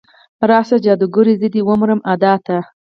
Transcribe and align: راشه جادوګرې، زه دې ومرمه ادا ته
راشه 0.49 0.77
جادوګرې، 0.85 1.33
زه 1.41 1.47
دې 1.53 1.61
ومرمه 1.67 2.03
ادا 2.13 2.33
ته 2.45 2.57